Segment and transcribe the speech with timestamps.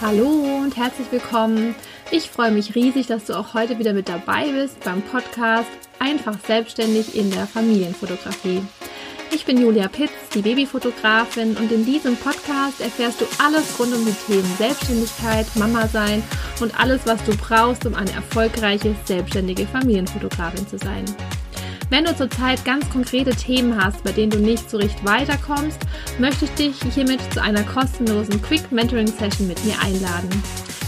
[0.00, 1.74] Hallo und herzlich willkommen.
[2.10, 5.68] Ich freue mich riesig, dass du auch heute wieder mit dabei bist beim Podcast
[5.98, 8.62] Einfach selbstständig in der Familienfotografie.
[9.30, 14.06] Ich bin Julia Pitz, die Babyfotografin und in diesem Podcast erfährst du alles rund um
[14.06, 16.22] die Themen Selbstständigkeit, Mama sein
[16.60, 21.04] und alles, was du brauchst, um eine erfolgreiche, selbstständige Familienfotografin zu sein.
[21.90, 25.80] Wenn du zurzeit ganz konkrete Themen hast, bei denen du nicht so richtig weiterkommst,
[26.20, 30.30] möchte ich dich hiermit zu einer kostenlosen Quick Mentoring Session mit mir einladen.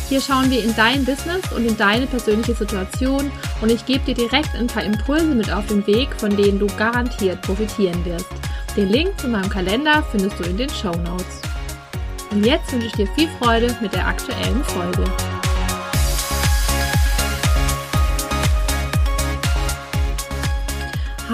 [0.08, 4.14] Hier schauen wir in dein Business und in deine persönliche Situation und ich gebe dir
[4.14, 8.28] direkt ein paar Impulse mit auf den Weg, von denen du garantiert profitieren wirst.
[8.76, 11.42] Den Link zu meinem Kalender findest du in den Show Notes.
[12.30, 15.04] Und jetzt wünsche ich dir viel Freude mit der aktuellen Folge.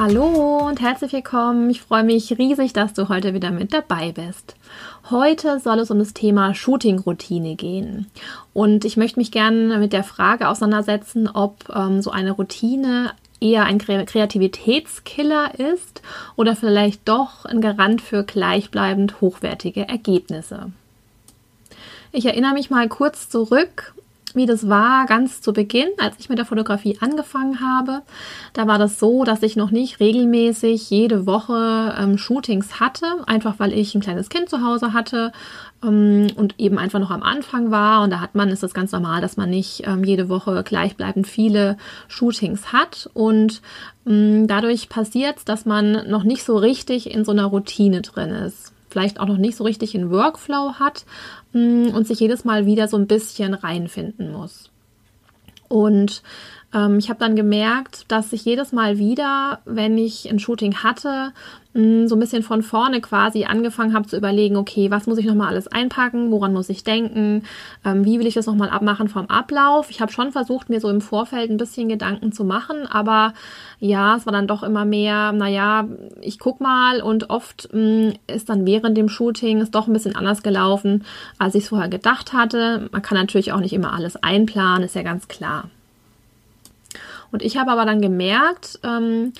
[0.01, 1.70] Hallo und herzlich willkommen.
[1.70, 4.55] Ich freue mich riesig, dass du heute wieder mit dabei bist.
[5.11, 8.06] Heute soll es um das Thema Shooting-Routine gehen.
[8.55, 13.64] Und ich möchte mich gerne mit der Frage auseinandersetzen, ob ähm, so eine Routine eher
[13.64, 16.01] ein Kreativitätskiller ist
[16.36, 20.70] oder vielleicht doch ein Garant für gleichbleibend hochwertige Ergebnisse.
[22.12, 23.95] Ich erinnere mich mal kurz zurück
[24.39, 28.00] wie das war ganz zu Beginn, als ich mit der Fotografie angefangen habe.
[28.55, 33.58] Da war das so, dass ich noch nicht regelmäßig jede Woche ähm, Shootings hatte, einfach
[33.58, 35.33] weil ich ein kleines Kind zu Hause hatte
[35.84, 38.03] ähm, und eben einfach noch am Anfang war.
[38.03, 41.27] Und da hat man, ist das ganz normal, dass man nicht ähm, jede Woche gleichbleibend
[41.27, 41.77] viele
[42.08, 43.11] Shootings hat.
[43.12, 43.61] Und
[44.06, 48.30] ähm, dadurch passiert es, dass man noch nicht so richtig in so einer Routine drin
[48.30, 51.05] ist vielleicht auch noch nicht so richtig einen Workflow hat
[51.53, 54.70] mm, und sich jedes Mal wieder so ein bisschen reinfinden muss.
[55.69, 56.22] Und
[56.74, 61.33] ähm, ich habe dann gemerkt, dass ich jedes Mal wieder, wenn ich ein Shooting hatte,
[61.74, 61.80] so
[62.16, 65.69] ein bisschen von vorne quasi angefangen habe zu überlegen, okay, was muss ich nochmal alles
[65.69, 67.44] einpacken, woran muss ich denken,
[67.84, 69.91] ähm, wie will ich das nochmal abmachen vom Ablauf.
[69.91, 73.33] Ich habe schon versucht, mir so im Vorfeld ein bisschen Gedanken zu machen, aber
[73.78, 75.86] ja, es war dann doch immer mehr, naja,
[76.20, 80.17] ich guck mal und oft mh, ist dann während dem Shooting es doch ein bisschen
[80.17, 81.05] anders gelaufen,
[81.39, 82.89] als ich es vorher gedacht hatte.
[82.90, 85.68] Man kann natürlich auch nicht immer alles einplanen, ist ja ganz klar.
[87.30, 89.33] Und ich habe aber dann gemerkt, ähm,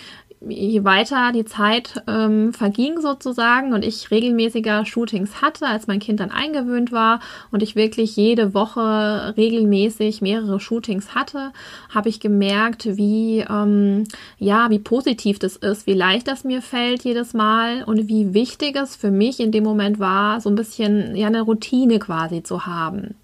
[0.47, 6.21] je weiter die Zeit ähm, verging sozusagen und ich regelmäßiger Shootings hatte, als mein Kind
[6.21, 11.53] dann eingewöhnt war und ich wirklich jede Woche regelmäßig mehrere Shootings hatte,
[11.91, 14.05] habe ich gemerkt, wie ähm,
[14.39, 18.77] ja, wie positiv das ist, wie leicht das mir fällt jedes Mal und wie wichtig
[18.77, 22.67] es für mich in dem Moment war, so ein bisschen ja eine Routine quasi zu
[22.67, 23.15] haben.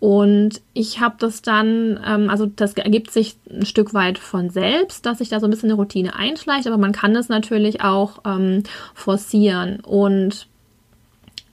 [0.00, 5.06] Und ich habe das dann, ähm, also das ergibt sich ein Stück weit von selbst,
[5.06, 8.18] dass sich da so ein bisschen eine Routine einschleicht, aber man kann das natürlich auch
[8.26, 9.80] ähm, forcieren.
[9.80, 10.46] Und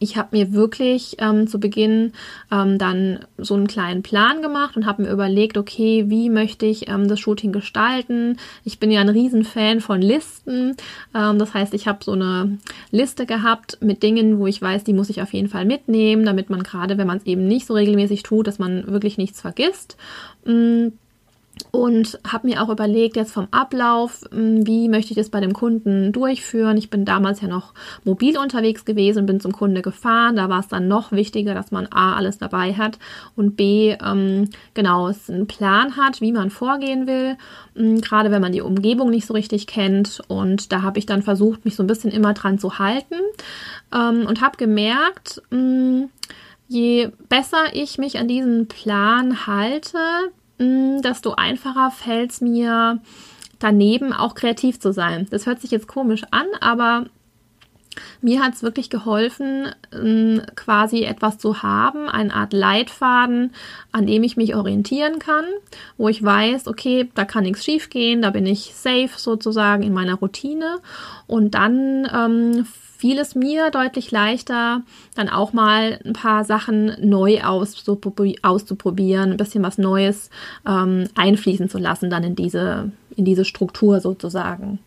[0.01, 2.13] ich habe mir wirklich ähm, zu Beginn
[2.51, 6.89] ähm, dann so einen kleinen Plan gemacht und habe mir überlegt, okay, wie möchte ich
[6.89, 8.37] ähm, das Shooting gestalten?
[8.65, 10.75] Ich bin ja ein Riesenfan von Listen.
[11.13, 12.57] Ähm, das heißt, ich habe so eine
[12.89, 16.49] Liste gehabt mit Dingen, wo ich weiß, die muss ich auf jeden Fall mitnehmen, damit
[16.49, 19.97] man gerade, wenn man es eben nicht so regelmäßig tut, dass man wirklich nichts vergisst.
[20.45, 20.87] Mm,
[21.71, 25.53] und habe mir auch überlegt, jetzt vom Ablauf, hm, wie möchte ich das bei dem
[25.53, 26.77] Kunden durchführen.
[26.77, 27.73] Ich bin damals ja noch
[28.03, 30.35] mobil unterwegs gewesen, bin zum Kunde gefahren.
[30.35, 32.97] Da war es dann noch wichtiger, dass man A, alles dabei hat
[33.35, 37.37] und B, ähm, genau, es einen Plan hat, wie man vorgehen will,
[37.75, 40.21] ähm, gerade wenn man die Umgebung nicht so richtig kennt.
[40.27, 43.15] Und da habe ich dann versucht, mich so ein bisschen immer dran zu halten
[43.93, 46.09] ähm, und habe gemerkt, mh, hm,
[46.71, 49.97] je besser ich mich an diesen Plan halte,
[50.61, 52.99] Mm, desto einfacher fällt es mir
[53.57, 55.27] daneben auch kreativ zu sein.
[55.31, 57.05] Das hört sich jetzt komisch an, aber
[58.21, 63.53] mir hat es wirklich geholfen, mm, quasi etwas zu haben, eine Art Leitfaden,
[63.91, 65.45] an dem ich mich orientieren kann,
[65.97, 69.93] wo ich weiß, okay, da kann nichts schief gehen, da bin ich safe sozusagen in
[69.93, 70.77] meiner Routine.
[71.27, 72.67] Und dann ähm,
[73.01, 74.83] fiel es mir deutlich leichter,
[75.15, 80.29] dann auch mal ein paar Sachen neu auszuprobieren, ein bisschen was Neues
[80.67, 84.77] ähm, einfließen zu lassen, dann in diese, in diese Struktur sozusagen.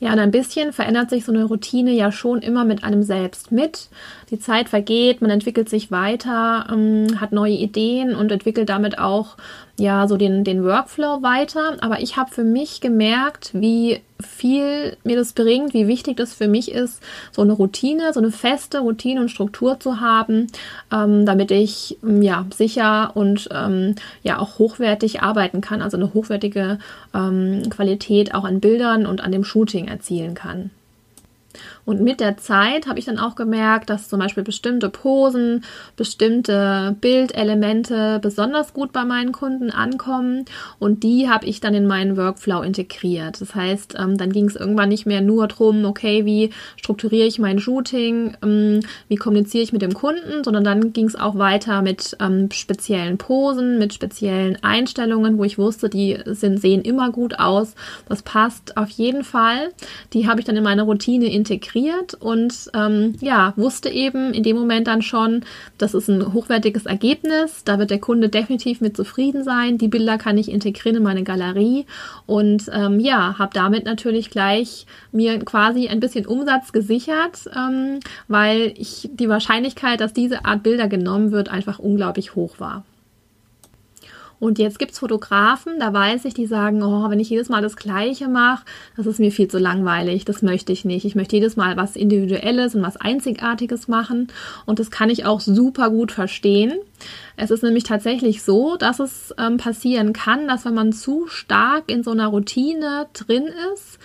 [0.00, 3.52] Ja, und ein bisschen verändert sich so eine Routine ja schon immer mit einem selbst
[3.52, 3.88] mit.
[4.30, 9.36] Die Zeit vergeht, man entwickelt sich weiter, ähm, hat neue Ideen und entwickelt damit auch
[9.78, 11.76] ja so den, den Workflow weiter.
[11.80, 16.48] Aber ich habe für mich gemerkt, wie viel mir das bringt, wie wichtig das für
[16.48, 20.48] mich ist, so eine Routine, so eine feste Routine und Struktur zu haben,
[20.92, 23.94] ähm, damit ich ähm, ja sicher und ähm,
[24.24, 26.78] ja auch hochwertig arbeiten kann, also eine hochwertige
[27.14, 30.70] ähm, Qualität auch an Bildern und an dem Shooting erzielen kann.
[31.88, 35.64] Und mit der Zeit habe ich dann auch gemerkt, dass zum Beispiel bestimmte Posen,
[35.96, 40.44] bestimmte Bildelemente besonders gut bei meinen Kunden ankommen.
[40.78, 43.40] Und die habe ich dann in meinen Workflow integriert.
[43.40, 47.38] Das heißt, ähm, dann ging es irgendwann nicht mehr nur darum, okay, wie strukturiere ich
[47.38, 51.80] mein Shooting, ähm, wie kommuniziere ich mit dem Kunden, sondern dann ging es auch weiter
[51.80, 57.38] mit ähm, speziellen Posen, mit speziellen Einstellungen, wo ich wusste, die sind, sehen immer gut
[57.38, 57.74] aus.
[58.10, 59.70] Das passt auf jeden Fall.
[60.12, 61.77] Die habe ich dann in meine Routine integriert
[62.20, 65.44] und ähm, ja, wusste eben in dem Moment dann schon,
[65.78, 67.64] das ist ein hochwertiges Ergebnis.
[67.64, 69.78] Da wird der Kunde definitiv mit zufrieden sein.
[69.78, 71.86] Die Bilder kann ich integrieren in meine Galerie
[72.26, 78.74] und ähm, ja, habe damit natürlich gleich mir quasi ein bisschen Umsatz gesichert, ähm, weil
[78.76, 82.84] ich die Wahrscheinlichkeit, dass diese Art Bilder genommen wird, einfach unglaublich hoch war.
[84.40, 87.62] Und jetzt gibt es Fotografen, da weiß ich, die sagen, oh, wenn ich jedes Mal
[87.62, 88.64] das Gleiche mache,
[88.96, 91.04] das ist mir viel zu langweilig, das möchte ich nicht.
[91.04, 94.28] Ich möchte jedes Mal was Individuelles und was Einzigartiges machen.
[94.64, 96.78] Und das kann ich auch super gut verstehen.
[97.36, 101.90] Es ist nämlich tatsächlich so, dass es ähm, passieren kann, dass wenn man zu stark
[101.90, 103.98] in so einer Routine drin ist,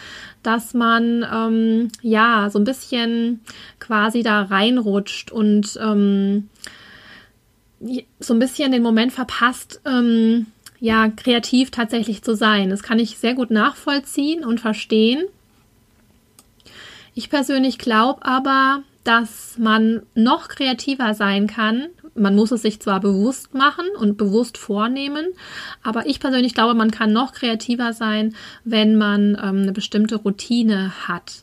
[0.44, 3.42] dass man ähm, ja so ein bisschen
[3.80, 6.50] quasi da reinrutscht und ähm,
[8.20, 10.48] so ein bisschen den Moment verpasst, ähm,
[10.80, 12.70] ja, kreativ tatsächlich zu sein.
[12.70, 15.24] Das kann ich sehr gut nachvollziehen und verstehen.
[17.16, 21.88] Ich persönlich glaube aber, dass man noch kreativer sein kann.
[22.16, 25.28] Man muss es sich zwar bewusst machen und bewusst vornehmen,
[25.82, 31.08] aber ich persönlich glaube, man kann noch kreativer sein, wenn man ähm, eine bestimmte Routine
[31.08, 31.43] hat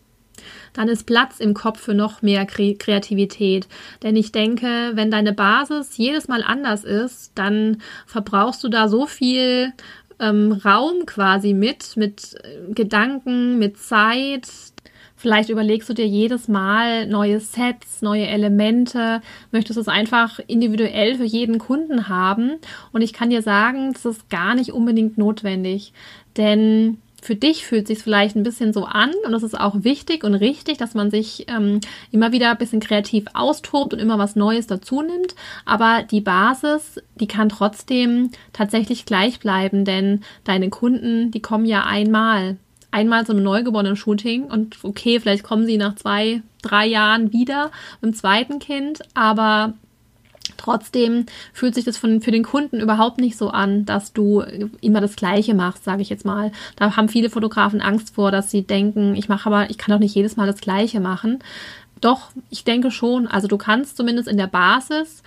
[0.73, 3.69] dann ist Platz im Kopf für noch mehr Kreativität.
[4.03, 9.07] Denn ich denke, wenn deine Basis jedes Mal anders ist, dann verbrauchst du da so
[9.07, 9.73] viel
[10.21, 14.49] ähm, Raum quasi mit, mit äh, Gedanken, mit Zeit.
[15.17, 19.21] Vielleicht überlegst du dir jedes Mal neue Sets, neue Elemente,
[19.53, 22.53] möchtest es einfach individuell für jeden Kunden haben.
[22.93, 25.93] Und ich kann dir sagen, das ist gar nicht unbedingt notwendig.
[26.39, 30.25] Denn für dich fühlt sich vielleicht ein bisschen so an und es ist auch wichtig
[30.25, 31.81] und richtig, dass man sich ähm,
[32.11, 35.35] immer wieder ein bisschen kreativ austobt und immer was Neues dazu nimmt.
[35.65, 41.85] Aber die Basis, die kann trotzdem tatsächlich gleich bleiben, denn deine Kunden, die kommen ja
[41.85, 42.57] einmal.
[42.93, 47.71] Einmal zu einem neugeborenen Shooting und okay, vielleicht kommen sie nach zwei, drei Jahren wieder
[48.01, 49.75] mit dem zweiten Kind, aber
[50.57, 54.43] Trotzdem fühlt sich das von, für den Kunden überhaupt nicht so an, dass du
[54.81, 56.53] immer das Gleiche machst, sage ich jetzt mal.
[56.77, 60.01] Da haben viele Fotografen Angst vor, dass sie denken, ich mache aber, ich kann doch
[60.01, 61.39] nicht jedes Mal das Gleiche machen.
[62.01, 63.27] Doch, ich denke schon.
[63.27, 65.23] Also du kannst zumindest in der Basis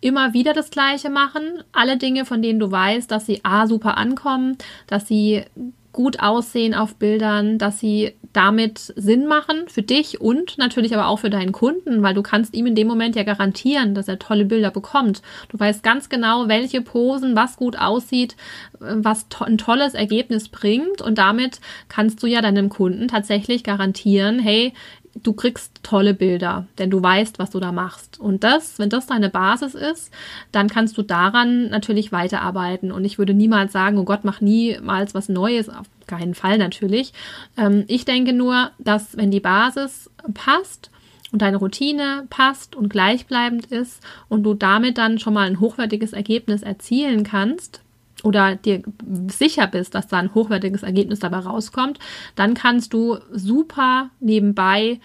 [0.00, 1.62] immer wieder das Gleiche machen.
[1.72, 5.44] Alle Dinge, von denen du weißt, dass sie A super ankommen, dass sie
[5.92, 11.18] gut aussehen auf Bildern, dass sie damit Sinn machen für dich und natürlich aber auch
[11.18, 14.44] für deinen Kunden, weil du kannst ihm in dem Moment ja garantieren, dass er tolle
[14.44, 15.20] Bilder bekommt.
[15.48, 18.36] Du weißt ganz genau, welche Posen, was gut aussieht,
[18.78, 24.38] was to ein tolles Ergebnis bringt und damit kannst du ja deinem Kunden tatsächlich garantieren,
[24.38, 24.72] hey,
[25.14, 28.20] du kriegst tolle Bilder, denn du weißt, was du da machst.
[28.20, 30.12] Und das, wenn das deine Basis ist,
[30.52, 32.92] dann kannst du daran natürlich weiterarbeiten.
[32.92, 37.12] Und ich würde niemals sagen, oh Gott, mach niemals was Neues, auf keinen Fall natürlich.
[37.56, 40.90] Ähm, ich denke nur, dass wenn die Basis passt,
[41.32, 46.12] und deine Routine passt und gleichbleibend ist und du damit dann schon mal ein hochwertiges
[46.12, 47.82] Ergebnis erzielen kannst,
[48.24, 48.82] oder dir
[49.28, 51.98] sicher bist, dass da ein hochwertiges Ergebnis dabei rauskommt,
[52.34, 55.00] dann kannst du super nebenbei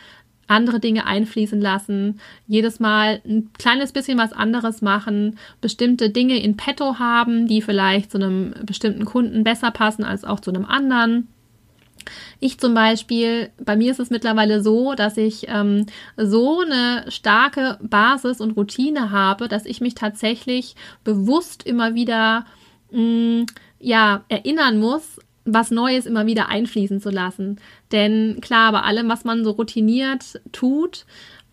[0.48, 6.56] andere Dinge einfließen lassen, jedes Mal ein kleines bisschen was anderes machen, bestimmte Dinge in
[6.58, 11.28] petto haben, die vielleicht zu einem bestimmten Kunden besser passen als auch zu einem anderen.
[12.40, 17.80] Ich zum Beispiel, bei mir ist es mittlerweile so, dass ich ähm, so eine starke
[17.82, 22.46] Basis und Routine habe, dass ich mich tatsächlich bewusst immer wieder
[22.96, 23.46] mh, mm,
[23.80, 27.60] ja, erinnern muss, was Neues immer wieder einfließen zu lassen.
[27.92, 31.06] Denn klar, bei allem, was man so routiniert tut,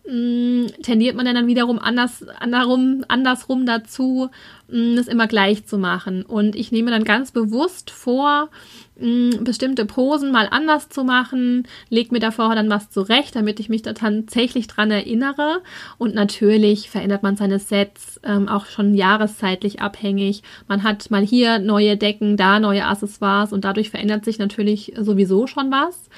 [0.07, 4.29] mh, mm, tendiert man dann wiederum anders, andersrum, andersrum dazu,
[4.67, 6.23] mh, mm, das immer gleich zu machen.
[6.23, 8.49] Und ich nehme dann ganz bewusst vor,
[8.95, 13.81] bestimmte Posen mal anders zu machen, leg mir davor dann was zurecht, damit ich mich
[13.81, 15.61] da tatsächlich dran erinnere.
[15.97, 20.43] Und natürlich verändert man seine Sets ähm, auch schon jahreszeitlich abhängig.
[20.67, 25.47] Man hat mal hier neue Decken, da neue Accessoires und dadurch verändert sich natürlich sowieso
[25.47, 26.09] schon was.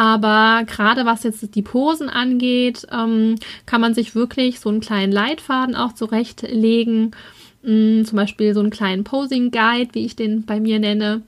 [0.00, 3.34] Aber gerade was jetzt die Posen angeht, ähm,
[3.66, 7.14] kann man sich wirklich so einen kleinen Leitfaden auch zurechtlegen.
[7.62, 11.20] Ähm, zum Beispiel so einen kleinen Posing Guide, wie ich den bei mir nenne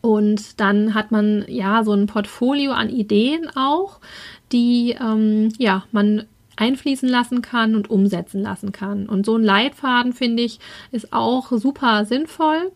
[0.00, 4.00] Und dann hat man ja so ein Portfolio an Ideen auch,
[4.52, 6.24] die ähm, ja man
[6.56, 9.06] einfließen lassen kann und umsetzen lassen kann.
[9.06, 10.60] Und so ein Leitfaden finde ich
[10.92, 12.72] ist auch super sinnvoll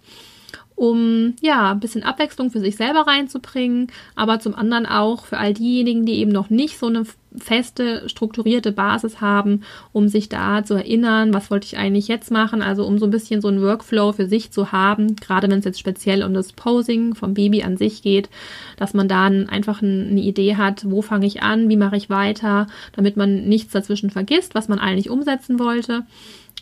[0.80, 5.52] um ja ein bisschen Abwechslung für sich selber reinzubringen, aber zum anderen auch für all
[5.52, 7.04] diejenigen, die eben noch nicht so eine
[7.36, 9.60] feste, strukturierte Basis haben,
[9.92, 13.10] um sich da zu erinnern, was wollte ich eigentlich jetzt machen, also um so ein
[13.10, 16.52] bisschen so einen Workflow für sich zu haben, gerade wenn es jetzt speziell um das
[16.52, 18.30] Posing vom Baby an sich geht,
[18.78, 22.68] dass man dann einfach eine Idee hat, wo fange ich an, wie mache ich weiter,
[22.96, 26.06] damit man nichts dazwischen vergisst, was man eigentlich umsetzen wollte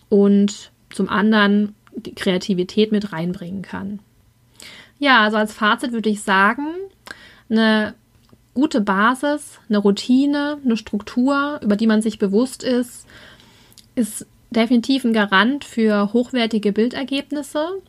[0.08, 4.00] und zum anderen die Kreativität mit reinbringen kann.
[4.98, 6.66] Ja, also als Fazit würde ich sagen,
[7.50, 7.94] eine
[8.54, 13.06] gute Basis, eine Routine, eine Struktur, über die man sich bewusst ist,
[13.94, 17.80] ist definitiv ein Garant für hochwertige Bildergebnisse.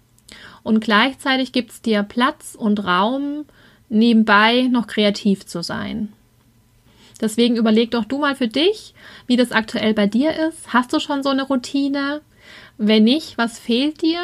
[0.61, 3.45] Und gleichzeitig gibt es dir Platz und Raum,
[3.89, 6.13] nebenbei noch kreativ zu sein.
[7.19, 8.93] Deswegen überleg doch du mal für dich,
[9.27, 10.71] wie das aktuell bei dir ist.
[10.71, 12.21] Hast du schon so eine Routine?
[12.77, 14.21] Wenn nicht, was fehlt dir?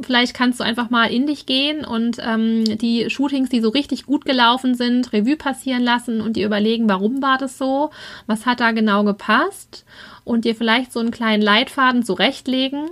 [0.00, 4.06] Vielleicht kannst du einfach mal in dich gehen und ähm, die Shootings, die so richtig
[4.06, 7.90] gut gelaufen sind, Revue passieren lassen und dir überlegen, warum war das so,
[8.26, 9.84] was hat da genau gepasst?
[10.24, 12.88] Und dir vielleicht so einen kleinen Leitfaden zurechtlegen,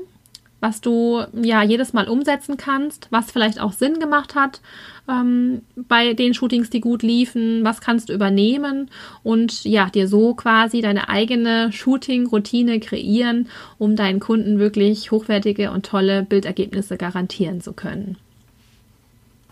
[0.61, 4.61] was du ja jedes Mal umsetzen kannst, was vielleicht auch Sinn gemacht hat
[5.09, 8.91] ähm, bei den Shootings, die gut liefen, was kannst du übernehmen
[9.23, 13.49] und ja, dir so quasi deine eigene Shooting-Routine kreieren,
[13.79, 18.17] um deinen Kunden wirklich hochwertige und tolle Bildergebnisse garantieren zu können.